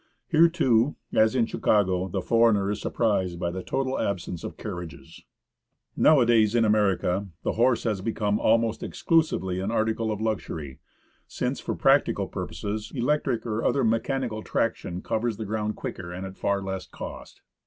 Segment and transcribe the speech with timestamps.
[0.29, 5.21] Here too, as in Chicago, the foreigner is surprised by the total absence of carriages.
[5.95, 9.75] Nowadays in America the horse has become almost exclusively THE SHASTA VOLCANO.
[9.75, 10.79] an article of luxury,
[11.27, 16.35] since for practical purposes, electric or other mechanical traction covers the ground quicker and at
[16.39, 17.43] far less cost.